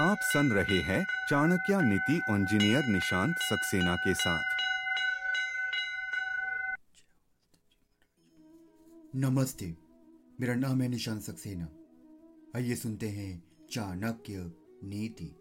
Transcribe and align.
आप 0.00 0.18
सुन 0.20 0.52
रहे 0.52 0.78
हैं 0.78 1.06
चाणक्य 1.30 1.82
नीति 1.82 2.14
इंजीनियर 2.30 2.84
निशांत 2.84 3.36
सक्सेना 3.36 3.96
के 3.96 4.14
साथ। 4.14 4.42
नमस्ते, 9.16 9.76
मेरा 10.40 10.54
नाम 10.54 10.82
है 10.82 10.88
निशांत 10.88 11.22
सक्सेना। 11.22 11.68
आइए 12.56 12.74
सुनते 12.74 13.08
हैं 13.08 13.44
चाणक्य 13.70 14.52
नीति। 14.84 15.36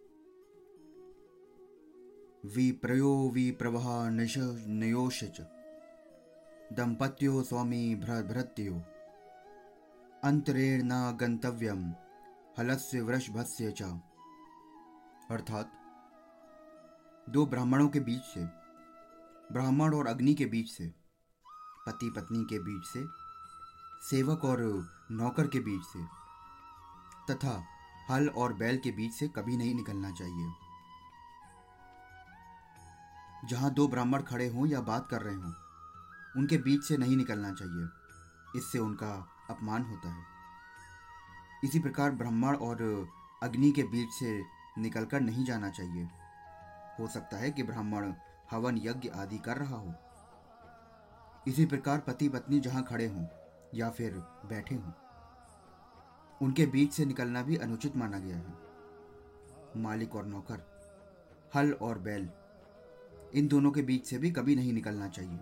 विप्रयो 2.46 3.32
विप्रवहा 3.34 4.10
नश 4.10 4.36
नयोश 4.68 5.24
दंपत्यो 6.74 7.44
स्वामी 7.44 7.96
भ्रभृत्यो 7.96 8.74
अंतरेण 10.24 10.82
न 10.84 11.18
गंतव्यम 11.22 11.94
हलस्य 12.60 13.02
वृषभस्य 13.02 13.74
च। 13.82 14.02
अर्थात 15.32 15.72
दो 17.30 17.46
ब्राह्मणों 17.46 17.90
के 17.90 18.00
बीच 18.00 18.22
से, 18.22 18.46
ब्राह्मण 19.52 19.94
और 19.94 20.08
अग्नि 20.08 20.34
के 20.34 20.46
बीच 20.46 20.70
से 20.70 20.94
पति 21.88 22.10
पत्नी 22.16 22.44
के 22.44 22.60
बीच 22.60 22.86
से, 22.86 23.06
सेवक 24.10 24.46
और 24.46 24.62
नौकर 25.12 25.48
के 25.48 25.60
बीच 25.60 25.82
से, 25.84 26.04
तथा 27.34 27.64
हल 28.10 28.30
और 28.30 28.54
बैल 28.54 28.78
के 28.78 28.92
बीच 28.92 29.14
से 29.14 29.28
कभी 29.28 29.58
नहीं 29.58 29.76
निकलना 29.76 30.12
चाहिए। 30.12 30.52
जहाँ 33.46 33.74
दो 33.74 33.88
ब्राह्मण 33.88 34.22
खड़े 34.22 34.48
हों 34.48 34.68
या 34.68 34.82
बात 34.82 35.08
कर 35.10 35.22
रहे 35.22 35.36
हों, 35.36 35.54
उनके 36.38 36.58
बीच 36.58 36.84
से 36.84 36.98
नहीं 36.98 37.18
निकलना 37.18 37.54
चाहिए। 37.54 37.88
इससे 38.60 38.80
उनका 38.80 39.30
अपमान 39.50 39.84
होता 39.84 40.10
है। 40.10 40.24
इसी 41.64 41.80
प्रकार 41.80 42.12
ब्राह्मण 42.12 42.56
और 42.56 43.08
अग्नि 43.44 43.72
के 43.72 43.84
बीच 43.84 44.10
से 44.10 44.59
निकलकर 44.80 45.22
नहीं 45.22 45.46
जाना 45.46 45.70
चाहिए। 45.70 46.08
हो 47.00 47.08
सकता 47.08 47.38
है 47.38 47.52
कि 47.52 47.64
ब्राह्मण 47.64 48.14
हवन 48.52 48.78
यज्ञ 48.78 49.10
आदि 49.10 49.38
कर 49.38 49.58
रहा 49.58 49.76
हो। 49.76 49.94
इसी 51.48 51.66
प्रकार 51.66 52.00
पति 52.00 52.30
पत्नी 52.30 52.60
जहाँ 52.60 52.84
खड़े 52.84 53.08
हों 53.08 53.26
या 53.76 53.90
फिर 53.90 54.14
बैठे 54.46 54.76
हों, 54.76 54.92
उनके 56.42 56.66
बीच 56.66 56.94
से 56.94 57.06
निकलना 57.06 57.42
भी 57.44 57.58
अनुचित 57.58 57.96
माना 57.96 58.20
गया 58.20 58.38
है। 58.38 58.54
मालिक 59.78 60.16
और 60.16 60.26
नौकर, 60.26 60.62
हल 61.56 61.72
और 61.74 62.00
बैल, 62.00 62.30
इन 63.34 63.48
दोनों 63.48 63.72
के 63.72 63.82
बीच 63.82 64.06
से 64.06 64.18
भी 64.18 64.32
कभी 64.32 64.56
नहीं 64.56 64.74
निकलना 64.74 65.08
चाहिए। 65.08 65.40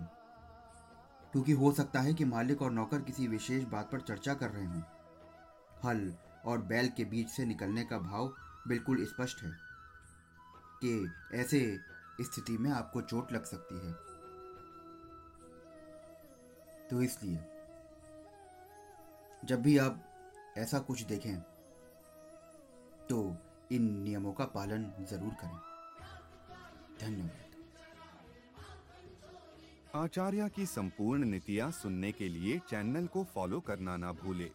क्योंकि 1.32 1.52
हो 1.52 1.72
सकता 1.72 2.00
है 2.00 2.14
कि 2.14 2.24
मालिक 2.24 2.62
और 2.62 2.70
नौकर 2.70 3.00
किसी 3.00 3.26
विशेष 3.26 3.64
बात 3.64 3.90
पर 3.92 4.00
चर्चा 4.00 4.34
कर 4.34 4.50
रहे 4.50 4.66
हों। 4.66 4.82
हल 5.84 6.14
और 6.44 6.58
बैल 6.58 6.88
के 6.88 7.04
बीच 7.04 7.28
से 7.28 7.44
निकलने 7.44 7.84
का 7.84 7.98
भाव 7.98 8.34
बिल्कुल 8.68 9.04
स्पष्ट 9.06 9.42
है 9.42 9.50
कि 10.82 10.90
ऐसे 11.34 11.60
स्थिति 12.20 12.56
में 12.58 12.70
आपको 12.72 13.00
चोट 13.02 13.32
लग 13.32 13.44
सकती 13.44 13.74
है। 13.78 13.92
तो 16.90 17.02
इसलिए, 17.02 17.38
जब 19.44 19.62
भी 19.62 19.76
आप 19.78 20.04
ऐसा 20.58 20.78
कुछ 20.80 21.02
देखें 21.04 21.36
तो 23.08 23.18
इन 23.72 23.82
नियमों 24.02 24.32
का 24.32 24.44
पालन 24.52 24.84
ज़रूर 25.10 25.34
करें। 25.40 25.58
धन्यवाद। 27.00 27.46
आचार्य 29.94 30.48
की 30.48 30.66
संपूर्ण 30.66 31.24
नीतियाँ 31.24 31.70
सुनने 31.72 32.10
के 32.12 32.28
लिए 32.28 32.58
चैनल 32.68 33.06
को 33.06 33.24
फॉलो 33.24 33.60
करना 33.60 33.96
ना 33.96 34.12
भूले। 34.14 34.50